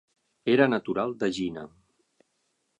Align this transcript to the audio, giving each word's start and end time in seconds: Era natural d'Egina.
Era 0.53 0.67
natural 0.71 1.13
d'Egina. 1.25 1.69